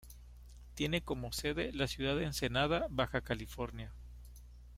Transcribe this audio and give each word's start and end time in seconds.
Tiene 0.73 1.03
como 1.03 1.31
sede 1.31 1.71
la 1.73 1.85
ciudad 1.85 2.15
de 2.15 2.23
Ensenada 2.23 2.87
Baja 2.89 3.21
California. 3.21 3.91